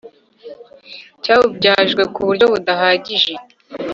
[1.23, 3.33] Cyawubyajwe ku buryo budahagije